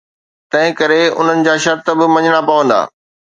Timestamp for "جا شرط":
1.49-1.87